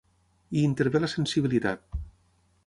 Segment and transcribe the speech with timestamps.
[0.55, 2.01] Hi intervé la sensibilitat.